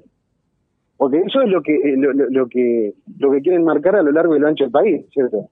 Porque 0.96 1.18
eso 1.18 1.42
es 1.42 1.50
lo 1.50 1.62
que, 1.62 1.74
eh, 1.74 1.96
lo, 1.96 2.12
lo, 2.12 2.48
que, 2.48 2.94
lo 3.18 3.30
que 3.30 3.42
quieren 3.42 3.64
marcar 3.64 3.96
a 3.96 4.02
lo 4.02 4.12
largo 4.12 4.34
y 4.34 4.38
lo 4.38 4.48
ancho 4.48 4.64
del 4.64 4.72
país, 4.72 5.04
¿cierto? 5.12 5.50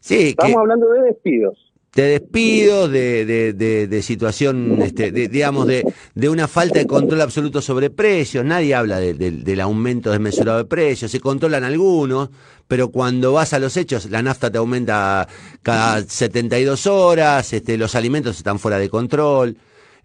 Sí. 0.00 0.30
Estamos 0.30 0.56
hablando 0.56 0.88
de 0.90 1.02
despidos 1.02 1.61
de 1.94 2.02
despidos, 2.04 2.90
de, 2.90 3.26
de, 3.26 3.86
de, 3.86 4.02
situación, 4.02 4.80
este, 4.80 5.10
digamos, 5.12 5.66
de, 5.66 5.92
de 6.14 6.28
una 6.30 6.48
falta 6.48 6.78
de 6.78 6.86
control 6.86 7.20
absoluto 7.20 7.60
sobre 7.60 7.90
precios. 7.90 8.44
Nadie 8.44 8.74
habla 8.74 8.98
del 8.98 9.60
aumento 9.60 10.10
desmesurado 10.10 10.58
de 10.58 10.64
precios. 10.64 11.10
Se 11.10 11.20
controlan 11.20 11.64
algunos, 11.64 12.30
pero 12.66 12.88
cuando 12.90 13.34
vas 13.34 13.52
a 13.52 13.58
los 13.58 13.76
hechos, 13.76 14.08
la 14.10 14.22
nafta 14.22 14.50
te 14.50 14.56
aumenta 14.56 15.28
cada 15.62 16.02
72 16.02 16.86
horas, 16.86 17.52
este, 17.52 17.76
los 17.76 17.94
alimentos 17.94 18.38
están 18.38 18.58
fuera 18.58 18.78
de 18.78 18.88
control. 18.88 19.58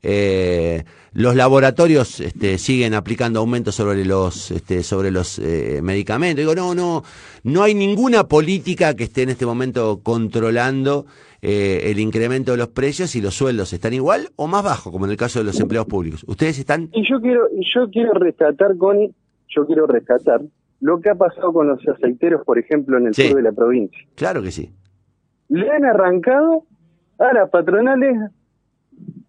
Eh, 0.04 0.84
los 1.14 1.36
laboratorios 1.36 2.20
este, 2.20 2.58
siguen 2.58 2.94
aplicando 2.94 3.40
aumentos 3.40 3.74
sobre 3.74 4.06
los 4.06 4.52
este, 4.52 4.84
sobre 4.84 5.10
los 5.10 5.40
eh, 5.40 5.80
medicamentos. 5.82 6.42
Digo, 6.42 6.54
no, 6.54 6.76
no, 6.76 7.04
no 7.44 7.64
hay 7.64 7.74
ninguna 7.74 8.28
política 8.28 8.94
que 8.94 9.06
esté 9.06 9.24
en 9.24 9.30
este 9.30 9.46
momento 9.46 10.02
controlando 10.04 11.08
eh, 11.42 11.92
el 11.92 12.00
incremento 12.00 12.52
de 12.52 12.58
los 12.58 12.70
precios 12.70 13.16
y 13.16 13.22
los 13.22 13.36
sueldos 13.36 13.74
están 13.74 13.94
igual 13.94 14.30
o 14.36 14.48
más 14.48 14.64
bajos, 14.64 14.92
como 14.92 15.06
en 15.06 15.12
el 15.12 15.18
caso 15.18 15.40
de 15.40 15.46
los 15.46 15.60
empleados 15.60 15.88
públicos. 15.88 16.26
Ustedes 16.28 16.60
están. 16.60 16.90
Y 16.94 17.08
yo 17.10 17.22
quiero, 17.22 17.48
yo 17.74 17.90
quiero 17.90 18.14
rescatar, 18.14 18.78
Connie, 18.78 19.14
yo 19.50 19.66
quiero 19.66 19.88
rescatar 19.88 20.42
lo 20.80 21.00
que 21.00 21.10
ha 21.10 21.16
pasado 21.16 21.54
con 21.54 21.68
los 21.68 21.86
aceiteros, 21.88 22.46
por 22.46 22.60
ejemplo, 22.60 22.98
en 22.98 23.08
el 23.08 23.14
sur 23.14 23.36
de 23.36 23.42
la 23.42 23.52
provincia. 23.52 23.98
Claro 24.16 24.42
que 24.42 24.52
sí. 24.52 24.72
Le 25.50 25.70
han 25.72 25.86
arrancado 25.86 26.64
a 27.18 27.34
las 27.34 27.50
patronales 27.50 28.32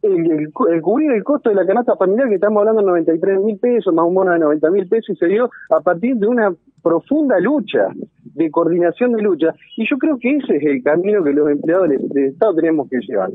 el, 0.03 0.53
cubrir 0.53 1.13
el 1.13 1.25
costo 1.25 1.51
de 1.51 1.57
la 1.57 1.67
canasta 1.67 1.97
familiar, 1.97 2.29
que 2.29 2.37
estamos 2.37 2.61
hablando 2.61 2.83
de 2.83 2.89
93 2.89 3.41
mil 3.41 3.59
pesos, 3.59 3.95
más 3.95 4.07
un 4.07 4.15
bono 4.15 4.33
de 4.33 4.39
90 4.39 4.71
mil 4.71 4.89
pesos, 4.89 5.11
y 5.11 5.17
se 5.17 5.27
dio 5.27 5.51
a 5.71 5.81
partir 5.81 6.17
de 6.17 6.27
una 6.27 6.55
profunda 6.83 7.39
lucha, 7.41 7.89
de 8.35 8.51
coordinación 8.51 9.13
de 9.13 9.23
lucha, 9.23 9.55
y 9.77 9.89
yo 9.89 9.97
creo 9.99 10.19
que 10.19 10.37
ese 10.37 10.57
es 10.57 10.65
el 10.65 10.83
camino 10.83 11.23
que 11.23 11.33
los 11.33 11.51
empleados 11.51 11.89
del, 11.89 12.27
Estado 12.27 12.55
tenemos 12.55 12.89
que 12.89 12.99
llevar. 13.01 13.31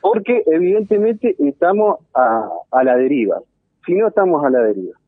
Porque 0.00 0.42
evidentemente 0.46 1.36
estamos 1.38 1.98
a, 2.14 2.48
a 2.70 2.84
la 2.84 2.96
deriva, 2.96 3.40
si 3.86 3.94
no 3.94 4.08
estamos 4.08 4.44
a 4.44 4.50
la 4.50 4.60
deriva. 4.60 5.00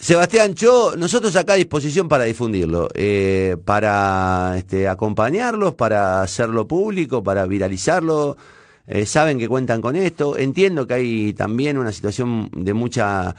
Sebastián, 0.00 0.54
yo, 0.54 0.96
nosotros 0.96 1.36
acá 1.36 1.52
a 1.52 1.56
disposición 1.56 2.08
para 2.08 2.24
difundirlo, 2.24 2.88
eh, 2.94 3.58
para 3.66 4.54
este, 4.56 4.88
acompañarlos, 4.88 5.74
para 5.74 6.22
hacerlo 6.22 6.66
público, 6.66 7.22
para 7.22 7.44
viralizarlo. 7.44 8.38
Eh, 8.86 9.04
saben 9.04 9.38
que 9.38 9.46
cuentan 9.46 9.82
con 9.82 9.96
esto. 9.96 10.38
Entiendo 10.38 10.86
que 10.86 10.94
hay 10.94 11.32
también 11.34 11.76
una 11.76 11.92
situación 11.92 12.48
de 12.56 12.72
mucha 12.72 13.36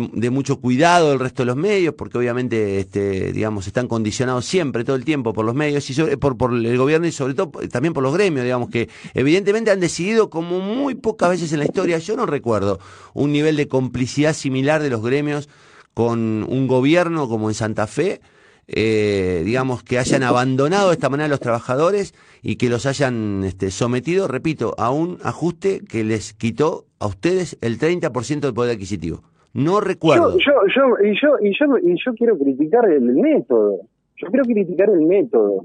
de, 0.00 0.30
mucho 0.30 0.58
cuidado 0.58 1.10
del 1.10 1.20
resto 1.20 1.42
de 1.42 1.46
los 1.46 1.56
medios, 1.56 1.94
porque 1.94 2.16
obviamente, 2.16 2.78
este, 2.78 3.32
digamos, 3.32 3.66
están 3.66 3.88
condicionados 3.88 4.46
siempre, 4.46 4.84
todo 4.84 4.96
el 4.96 5.04
tiempo, 5.04 5.34
por 5.34 5.44
los 5.44 5.54
medios 5.54 5.88
y 5.90 6.16
por, 6.16 6.38
por 6.38 6.54
el 6.54 6.78
gobierno 6.78 7.06
y 7.06 7.12
sobre 7.12 7.34
todo 7.34 7.50
también 7.70 7.92
por 7.92 8.02
los 8.02 8.14
gremios, 8.14 8.44
digamos, 8.44 8.70
que 8.70 8.88
evidentemente 9.12 9.70
han 9.70 9.80
decidido, 9.80 10.30
como 10.30 10.60
muy 10.60 10.94
pocas 10.94 11.28
veces 11.30 11.52
en 11.52 11.58
la 11.58 11.66
historia, 11.66 11.98
yo 11.98 12.16
no 12.16 12.24
recuerdo 12.24 12.80
un 13.12 13.32
nivel 13.32 13.56
de 13.56 13.68
complicidad 13.68 14.32
similar 14.32 14.82
de 14.82 14.88
los 14.88 15.02
gremios 15.02 15.50
con 15.92 16.46
un 16.48 16.66
gobierno 16.68 17.28
como 17.28 17.50
en 17.50 17.54
Santa 17.54 17.86
Fe, 17.86 18.22
eh, 18.68 19.42
digamos, 19.44 19.82
que 19.82 19.98
hayan 19.98 20.22
abandonado 20.22 20.88
de 20.88 20.94
esta 20.94 21.10
manera 21.10 21.26
a 21.26 21.28
los 21.28 21.40
trabajadores 21.40 22.14
y 22.40 22.56
que 22.56 22.70
los 22.70 22.86
hayan 22.86 23.44
este, 23.44 23.70
sometido, 23.70 24.26
repito, 24.26 24.74
a 24.78 24.90
un 24.90 25.18
ajuste 25.22 25.82
que 25.86 26.02
les 26.02 26.32
quitó 26.32 26.86
a 26.98 27.08
ustedes 27.08 27.58
el 27.60 27.78
30% 27.78 28.40
del 28.40 28.54
poder 28.54 28.74
adquisitivo. 28.76 29.22
No 29.54 29.80
recuerdo. 29.80 30.38
Yo, 30.38 30.52
yo, 30.74 31.04
y, 31.04 31.14
yo, 31.20 31.38
y, 31.40 31.52
yo, 31.58 31.78
y 31.78 31.94
yo 32.04 32.14
quiero 32.14 32.38
criticar 32.38 32.90
el 32.90 33.02
método. 33.02 33.80
Yo 34.16 34.28
quiero 34.28 34.44
criticar 34.44 34.90
el 34.90 35.02
método. 35.02 35.62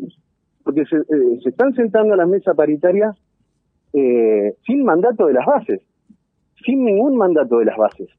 Porque 0.64 0.86
se, 0.86 0.98
eh, 0.98 1.40
se 1.44 1.50
están 1.50 1.74
sentando 1.74 2.14
a 2.14 2.18
la 2.18 2.26
mesa 2.26 2.54
paritaria 2.54 3.16
eh, 3.94 4.56
sin 4.66 4.84
mandato 4.84 5.28
de 5.28 5.34
las 5.34 5.46
bases. 5.46 5.82
Sin 6.66 6.84
ningún 6.84 7.18
mandato 7.18 7.60
de 7.60 7.66
las 7.66 7.78
bases 7.78 8.10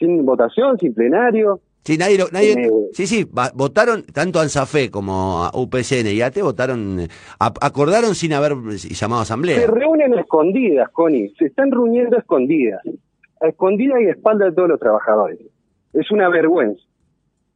sin 0.00 0.24
votación, 0.24 0.78
sin 0.78 0.94
plenario. 0.94 1.60
Sí, 1.84 1.96
nadie, 1.96 2.18
nadie 2.32 2.52
eh, 2.52 2.70
sí, 2.92 3.06
sí, 3.06 3.26
votaron 3.54 4.04
tanto 4.12 4.38
ANSAFE 4.38 4.90
como 4.90 5.44
a 5.44 5.50
UPCN 5.54 6.08
y 6.08 6.20
ATE 6.20 6.42
votaron, 6.42 7.08
acordaron 7.38 8.14
sin 8.14 8.34
haber 8.34 8.52
llamado 8.52 9.20
a 9.20 9.22
asamblea. 9.22 9.60
Se 9.60 9.66
reúnen 9.66 10.12
escondidas, 10.18 10.90
Connie, 10.90 11.32
se 11.38 11.46
están 11.46 11.70
reuniendo 11.70 12.18
escondidas, 12.18 12.82
a 13.40 13.48
escondidas 13.48 14.00
y 14.00 14.08
a 14.08 14.34
de 14.34 14.52
todos 14.52 14.68
los 14.68 14.80
trabajadores. 14.80 15.38
Es 15.92 16.10
una 16.10 16.28
vergüenza, 16.28 16.82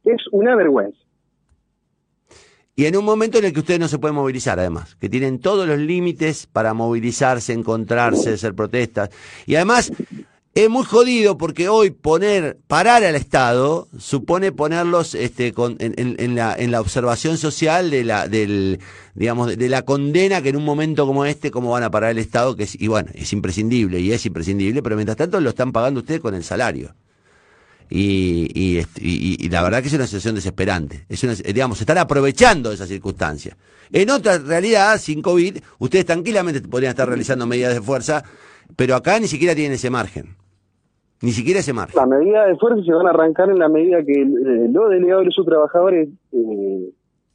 es 0.03 0.21
una 0.31 0.55
vergüenza. 0.55 0.99
Y 2.77 2.85
en 2.85 2.97
un 2.97 3.05
momento 3.05 3.37
en 3.37 3.45
el 3.45 3.53
que 3.53 3.61
ustedes 3.61 3.79
no 3.79 3.87
se 3.87 3.99
pueden 3.99 4.15
movilizar, 4.15 4.59
además, 4.59 4.95
que 4.95 5.07
tienen 5.07 5.39
todos 5.39 5.65
los 5.65 5.77
límites 5.77 6.45
para 6.45 6.73
movilizarse, 6.73 7.53
encontrarse, 7.53 8.33
hacer 8.33 8.53
protestas. 8.53 9.11
Y 9.45 9.55
además, 9.55 9.93
es 10.55 10.69
muy 10.69 10.85
jodido 10.85 11.37
porque 11.37 11.67
hoy 11.67 11.91
poner, 11.91 12.57
parar 12.67 13.03
al 13.03 13.15
Estado 13.15 13.89
supone 13.99 14.53
ponerlos 14.53 15.13
este, 15.13 15.51
con, 15.51 15.75
en, 15.79 16.15
en, 16.17 16.33
la, 16.33 16.55
en 16.57 16.71
la 16.71 16.79
observación 16.79 17.37
social 17.37 17.91
de 17.91 18.05
la, 18.05 18.29
del, 18.29 18.79
digamos, 19.15 19.57
de, 19.57 19.69
la 19.69 19.81
condena 19.81 20.41
que 20.41 20.49
en 20.49 20.55
un 20.55 20.63
momento 20.63 21.05
como 21.05 21.25
este, 21.25 21.51
cómo 21.51 21.71
van 21.71 21.83
a 21.83 21.91
parar 21.91 22.11
el 22.11 22.19
Estado, 22.19 22.55
que 22.55 22.63
es, 22.63 22.79
y 22.79 22.87
bueno, 22.87 23.09
es 23.13 23.33
imprescindible 23.33 23.99
y 23.99 24.13
es 24.13 24.25
imprescindible, 24.25 24.81
pero 24.81 24.95
mientras 24.95 25.17
tanto 25.17 25.41
lo 25.41 25.49
están 25.49 25.73
pagando 25.73 25.99
ustedes 25.99 26.21
con 26.21 26.33
el 26.33 26.43
salario. 26.45 26.95
Y, 27.89 28.49
y, 28.55 28.79
y, 29.01 29.45
y, 29.45 29.49
la 29.49 29.61
verdad 29.61 29.81
que 29.81 29.89
es 29.89 29.93
una 29.93 30.07
situación 30.07 30.35
desesperante. 30.35 31.05
Es 31.09 31.21
digamos, 31.53 31.81
están 31.81 31.97
aprovechando 31.97 32.69
de 32.69 32.75
esa 32.75 32.87
circunstancia. 32.87 33.57
En 33.91 34.09
otra 34.09 34.37
realidad, 34.37 34.99
sin 35.01 35.21
COVID, 35.21 35.57
ustedes 35.79 36.05
tranquilamente 36.05 36.61
podrían 36.61 36.91
estar 36.91 37.09
realizando 37.09 37.45
medidas 37.45 37.73
de 37.73 37.81
fuerza, 37.81 38.23
pero 38.77 38.95
acá 38.95 39.19
ni 39.19 39.27
siquiera 39.27 39.53
tienen 39.53 39.73
ese 39.73 39.89
margen. 39.89 40.44
Ni 41.25 41.31
siquiera 41.31 41.59
ese 41.59 41.73
margen. 41.73 41.95
Las 41.97 42.07
medidas 42.07 42.47
de 42.47 42.55
fuerza 42.57 42.83
se 42.83 42.93
van 42.93 43.07
a 43.07 43.09
arrancar 43.09 43.49
en 43.49 43.57
la 43.57 43.67
medida 43.67 44.03
que 44.03 44.21
eh, 44.21 44.69
los 44.69 44.91
delegados 44.91 45.25
y 45.25 45.31
sus 45.31 45.43
trabajadores 45.43 46.07
eh, 46.31 46.89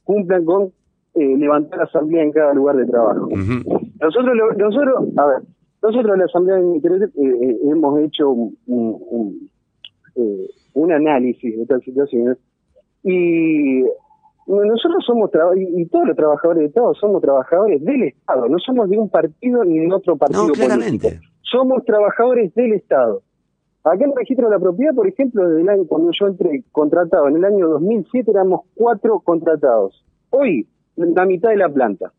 cumplan 0.05 0.45
con 0.45 0.71
eh, 1.15 1.37
levantar 1.37 1.79
la 1.79 1.83
asamblea 1.83 2.23
en 2.23 2.31
cada 2.31 2.53
lugar 2.53 2.77
de 2.77 2.85
trabajo. 2.85 3.27
Nosotros, 3.27 4.33
nosotros, 4.57 5.09
a 5.17 5.25
ver, 5.25 5.41
nosotros 5.83 6.13
en 6.13 6.19
la 6.19 6.25
asamblea 6.25 6.55
de 6.55 6.75
interés 6.75 7.09
hemos 7.69 7.99
hecho 7.99 8.29
un, 8.29 8.55
un, 10.73 10.91
análisis 10.93 11.57
de 11.57 11.63
estas 11.63 11.83
situaciones 11.83 12.37
y 13.03 13.81
nosotros 14.47 15.03
somos 15.05 15.29
y, 15.57 15.85
todos 15.87 16.07
los 16.07 16.15
trabajadores 16.15 16.61
de 16.61 16.67
Estado 16.67 16.93
somos 16.93 17.21
trabajadores 17.21 17.83
del 17.83 18.03
Estado, 18.03 18.47
no 18.47 18.57
somos 18.59 18.89
de 18.89 18.97
un 18.97 19.09
partido 19.09 19.65
ni 19.65 19.79
de 19.79 19.93
otro 19.93 20.15
partido 20.15 20.47
no, 20.47 20.53
político. 20.53 21.09
Somos 21.41 21.83
trabajadores 21.83 22.53
del 22.55 22.73
Estado. 22.73 23.21
Acá 23.83 24.05
el 24.05 24.13
registro 24.15 24.47
de 24.47 24.55
la 24.55 24.59
propiedad, 24.59 24.93
por 24.93 25.07
ejemplo, 25.07 25.47
desde 25.47 25.61
el 25.61 25.69
año 25.69 25.85
cuando 25.87 26.11
yo 26.11 26.27
entré 26.27 26.63
contratado, 26.71 27.27
en 27.27 27.37
el 27.37 27.45
año 27.45 27.67
2007 27.67 28.29
éramos 28.29 28.61
cuatro 28.75 29.19
contratados. 29.19 30.03
Hoy, 30.29 30.67
la 30.95 31.25
mitad 31.25 31.49
de 31.49 31.57
la 31.57 31.69
planta. 31.69 32.13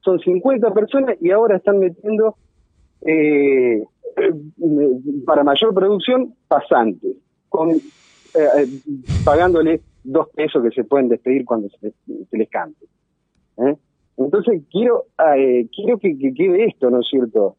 Son 0.00 0.18
50 0.18 0.72
personas 0.72 1.16
y 1.20 1.30
ahora 1.30 1.56
están 1.56 1.78
metiendo 1.78 2.36
eh, 3.02 3.84
para 5.26 5.44
mayor 5.44 5.74
producción 5.74 6.34
pasantes, 6.46 7.16
con, 7.48 7.70
eh, 7.70 7.80
eh, 8.34 8.66
pagándole 9.24 9.80
dos 10.04 10.28
pesos 10.30 10.62
que 10.62 10.70
se 10.70 10.84
pueden 10.84 11.08
despedir 11.08 11.44
cuando 11.44 11.68
se, 11.80 11.92
les 12.32 12.48
cante. 12.48 12.86
Entonces 14.16 14.62
quiero 14.70 15.04
eh, 15.36 15.68
quiero 15.74 15.98
que, 15.98 16.16
quede 16.18 16.66
esto, 16.66 16.90
¿no 16.90 17.00
es 17.00 17.08
cierto? 17.08 17.56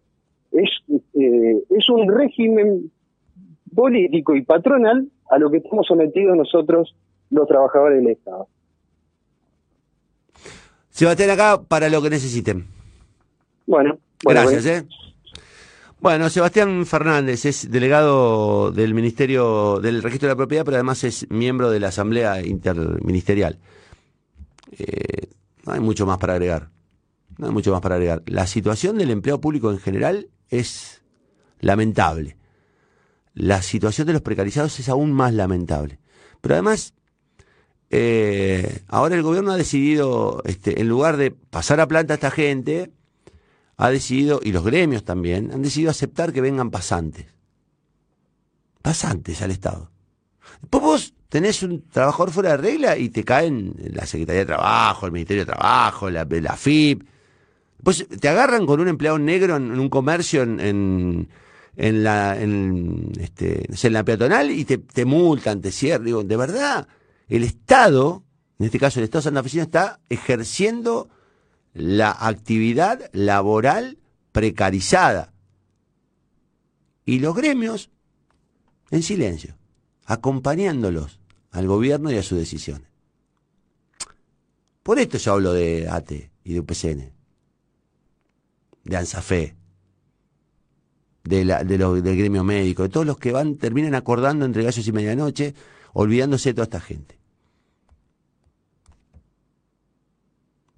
Es, 0.51 0.69
eh, 1.13 1.63
es 1.69 1.89
un 1.89 2.11
régimen 2.11 2.91
político 3.73 4.35
y 4.35 4.43
patronal 4.43 5.07
a 5.29 5.37
lo 5.37 5.49
que 5.49 5.57
estamos 5.57 5.85
sometidos 5.87 6.35
nosotros 6.35 6.95
los 7.29 7.47
trabajadores 7.47 8.03
del 8.03 8.11
Estado. 8.11 8.47
Sebastián, 10.89 11.29
acá 11.29 11.61
para 11.61 11.89
lo 11.89 12.01
que 12.01 12.09
necesiten. 12.09 12.65
Bueno, 13.65 13.99
gracias. 14.21 14.65
¿eh? 14.65 14.85
Bueno, 16.01 16.29
Sebastián 16.29 16.85
Fernández 16.85 17.45
es 17.45 17.69
delegado 17.69 18.71
del 18.71 18.93
Ministerio 18.93 19.79
del 19.79 20.01
Registro 20.01 20.27
de 20.27 20.33
la 20.33 20.37
Propiedad, 20.37 20.65
pero 20.65 20.75
además 20.75 21.03
es 21.03 21.29
miembro 21.29 21.69
de 21.69 21.79
la 21.79 21.89
Asamblea 21.89 22.41
Interministerial. 22.41 23.59
Eh, 24.77 25.27
no 25.65 25.73
hay 25.73 25.79
mucho 25.79 26.05
más 26.05 26.17
para 26.17 26.33
agregar. 26.33 26.69
No 27.37 27.47
hay 27.47 27.53
mucho 27.53 27.71
más 27.71 27.81
para 27.81 27.95
agregar. 27.95 28.23
La 28.25 28.47
situación 28.47 28.97
del 28.97 29.11
empleo 29.11 29.39
público 29.39 29.71
en 29.71 29.79
general 29.79 30.27
es 30.49 31.01
lamentable. 31.59 32.38
La 33.33 33.61
situación 33.61 34.07
de 34.07 34.13
los 34.13 34.21
precarizados 34.21 34.79
es 34.79 34.89
aún 34.89 35.11
más 35.13 35.33
lamentable. 35.33 35.99
Pero 36.41 36.55
además, 36.55 36.93
eh, 37.89 38.83
ahora 38.87 39.15
el 39.15 39.23
gobierno 39.23 39.51
ha 39.51 39.57
decidido, 39.57 40.41
este, 40.45 40.81
en 40.81 40.89
lugar 40.89 41.17
de 41.17 41.31
pasar 41.31 41.79
a 41.79 41.87
planta 41.87 42.13
a 42.13 42.15
esta 42.15 42.31
gente, 42.31 42.91
ha 43.77 43.89
decidido, 43.89 44.39
y 44.43 44.51
los 44.51 44.63
gremios 44.63 45.03
también, 45.03 45.51
han 45.53 45.61
decidido 45.61 45.91
aceptar 45.91 46.33
que 46.33 46.41
vengan 46.41 46.69
pasantes. 46.69 47.27
Pasantes 48.81 49.41
al 49.41 49.51
Estado. 49.51 49.91
Después 50.61 50.83
vos 50.83 51.13
tenés 51.29 51.63
un 51.63 51.87
trabajador 51.87 52.31
fuera 52.31 52.51
de 52.51 52.57
regla 52.57 52.97
y 52.97 53.09
te 53.09 53.23
caen 53.23 53.73
la 53.77 54.05
Secretaría 54.05 54.41
de 54.41 54.45
Trabajo, 54.47 55.05
el 55.05 55.11
Ministerio 55.11 55.45
de 55.45 55.53
Trabajo, 55.53 56.09
la, 56.09 56.27
la 56.29 56.55
FIP. 56.55 57.03
Pues 57.83 58.05
te 58.07 58.27
agarran 58.27 58.65
con 58.65 58.81
un 58.81 58.87
empleado 58.87 59.17
negro 59.17 59.55
en, 59.55 59.79
un 59.79 59.89
comercio 59.89 60.43
en, 60.43 60.59
en, 60.59 61.29
la 61.79 62.39
en, 62.39 63.13
este, 63.19 63.65
en 63.87 63.93
la 63.93 64.03
peatonal 64.03 64.51
y 64.51 64.65
te, 64.65 64.77
te 64.77 65.05
multan, 65.05 65.61
te 65.61 65.71
cierran. 65.71 66.05
Digo, 66.05 66.23
de 66.23 66.35
verdad, 66.35 66.87
el 67.27 67.43
Estado, 67.43 68.23
en 68.57 68.65
este 68.65 68.79
caso 68.79 68.99
el 68.99 69.05
Estado 69.05 69.21
de 69.21 69.23
Santa 69.23 69.39
Oficina, 69.39 69.63
está 69.63 69.99
ejerciendo 70.09 71.09
la 71.73 72.11
actividad 72.11 73.09
laboral 73.13 73.97
precarizada. 74.31 75.33
Y 77.05 77.19
los 77.19 77.35
gremios 77.35 77.89
en 78.91 79.03
silencio, 79.03 79.57
acompañándolos 80.05 81.19
al 81.51 81.67
gobierno 81.67 82.11
y 82.11 82.17
a 82.17 82.23
sus 82.23 82.37
decisiones. 82.37 82.89
Por 84.83 84.99
esto 84.99 85.17
yo 85.17 85.33
hablo 85.33 85.53
de 85.53 85.87
ATE 85.89 86.31
y 86.43 86.53
de 86.53 86.59
UPCN, 86.59 87.13
de 88.83 88.97
ANSAFE, 88.97 89.55
de, 91.23 91.45
la, 91.45 91.63
de 91.63 91.77
del 91.77 92.17
gremio 92.17 92.43
médico, 92.43 92.83
de 92.83 92.89
todos 92.89 93.05
los 93.05 93.17
que 93.17 93.31
van, 93.31 93.55
terminan 93.55 93.95
acordando 93.95 94.45
entre 94.45 94.63
gallos 94.63 94.87
y 94.87 94.91
medianoche, 94.91 95.53
olvidándose 95.93 96.49
de 96.49 96.53
toda 96.53 96.63
esta 96.63 96.79
gente. 96.79 97.19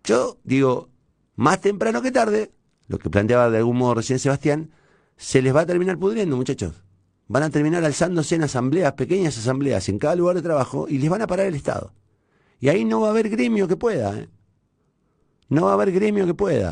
Yo 0.03 0.37
digo, 0.43 0.89
más 1.35 1.61
temprano 1.61 2.01
que 2.01 2.11
tarde, 2.11 2.51
lo 2.87 2.97
que 2.99 3.09
planteaba 3.09 3.49
de 3.49 3.59
algún 3.59 3.77
modo 3.77 3.95
recién 3.95 4.19
Sebastián, 4.19 4.71
se 5.15 5.41
les 5.41 5.55
va 5.55 5.61
a 5.61 5.65
terminar 5.65 5.97
pudriendo, 5.97 6.35
muchachos. 6.35 6.83
Van 7.27 7.43
a 7.43 7.49
terminar 7.49 7.85
alzándose 7.85 8.35
en 8.35 8.43
asambleas, 8.43 8.93
pequeñas 8.93 9.37
asambleas, 9.37 9.87
en 9.87 9.99
cada 9.99 10.15
lugar 10.15 10.35
de 10.35 10.41
trabajo, 10.41 10.87
y 10.89 10.97
les 10.97 11.09
van 11.09 11.21
a 11.21 11.27
parar 11.27 11.45
el 11.45 11.55
Estado. 11.55 11.93
Y 12.59 12.69
ahí 12.69 12.83
no 12.83 13.01
va 13.01 13.07
a 13.07 13.11
haber 13.11 13.29
gremio 13.29 13.67
que 13.67 13.77
pueda. 13.77 14.19
¿eh? 14.19 14.29
No 15.49 15.65
va 15.65 15.71
a 15.71 15.73
haber 15.75 15.91
gremio 15.91 16.25
que 16.25 16.33
pueda. 16.33 16.69